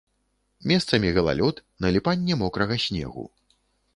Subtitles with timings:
[0.71, 1.55] Месцамі галалёд,
[1.85, 3.27] наліпанне мокрага снегу.